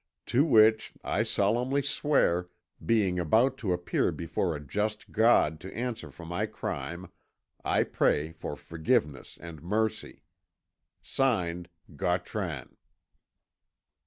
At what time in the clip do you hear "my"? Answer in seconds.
6.25-6.47